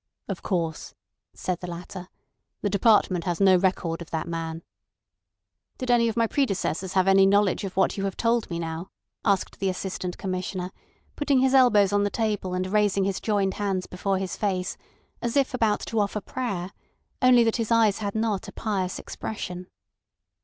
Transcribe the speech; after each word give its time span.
"Of 0.27 0.41
course," 0.41 0.95
said 1.35 1.59
the 1.59 1.69
latter, 1.69 2.09
"the 2.63 2.71
department 2.71 3.25
has 3.25 3.39
no 3.39 3.55
record 3.55 4.01
of 4.01 4.09
that 4.09 4.27
man." 4.27 4.63
"Did 5.77 5.91
any 5.91 6.07
of 6.09 6.17
my 6.17 6.25
predecessors 6.25 6.93
have 6.93 7.07
any 7.07 7.27
knowledge 7.27 7.63
of 7.63 7.77
what 7.77 7.97
you 7.97 8.05
have 8.05 8.17
told 8.17 8.49
me 8.49 8.57
now?" 8.57 8.89
asked 9.23 9.59
the 9.59 9.69
Assistant 9.69 10.17
Commissioner, 10.17 10.71
putting 11.15 11.37
his 11.37 11.53
elbows 11.53 11.93
on 11.93 12.03
the 12.03 12.09
table 12.09 12.55
and 12.55 12.65
raising 12.73 13.03
his 13.03 13.19
joined 13.19 13.53
hands 13.61 13.85
before 13.85 14.17
his 14.17 14.35
face, 14.35 14.75
as 15.21 15.37
if 15.37 15.53
about 15.53 15.81
to 15.81 15.99
offer 15.99 16.19
prayer, 16.19 16.71
only 17.21 17.43
that 17.43 17.57
his 17.57 17.69
eyes 17.69 17.99
had 17.99 18.15
not 18.15 18.47
a 18.47 18.51
pious 18.53 18.97
expression. 18.97 19.67